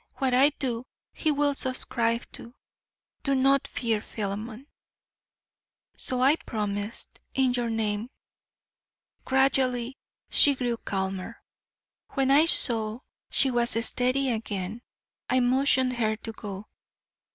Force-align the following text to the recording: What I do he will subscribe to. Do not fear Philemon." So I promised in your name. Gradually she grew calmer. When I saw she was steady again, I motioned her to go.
What 0.15 0.33
I 0.33 0.49
do 0.49 0.87
he 1.13 1.29
will 1.31 1.53
subscribe 1.53 2.23
to. 2.31 2.55
Do 3.21 3.35
not 3.35 3.67
fear 3.67 4.01
Philemon." 4.01 4.65
So 5.95 6.23
I 6.23 6.37
promised 6.37 7.19
in 7.35 7.53
your 7.53 7.69
name. 7.69 8.09
Gradually 9.25 9.99
she 10.27 10.55
grew 10.55 10.77
calmer. 10.77 11.37
When 12.13 12.31
I 12.31 12.45
saw 12.45 13.01
she 13.29 13.51
was 13.51 13.77
steady 13.85 14.31
again, 14.31 14.81
I 15.29 15.39
motioned 15.39 15.93
her 15.97 16.15
to 16.15 16.31
go. 16.31 16.65